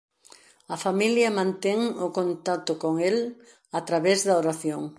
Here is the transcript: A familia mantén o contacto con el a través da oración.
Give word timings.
A 0.73 0.75
familia 0.85 1.35
mantén 1.39 1.79
o 2.05 2.07
contacto 2.19 2.71
con 2.83 2.93
el 3.09 3.17
a 3.77 3.79
través 3.87 4.17
da 4.27 4.39
oración. 4.43 4.81